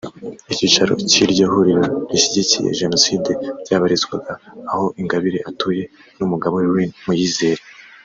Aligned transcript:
Icyicaro 0.51 0.93
cy’iryo 1.09 1.45
huriro 1.53 1.83
rishyigikiye 2.09 2.77
Jenoside 2.81 3.31
ryabarizwaga 3.63 4.33
aho 4.71 4.85
Ingabire 5.01 5.39
atuye 5.49 5.83
n’umugabo 6.17 6.53
we 6.57 6.65
Lin 6.75 6.91
Muyizere 7.05 7.61